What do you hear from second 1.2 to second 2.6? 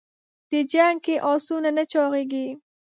اسونه نه چاغېږي.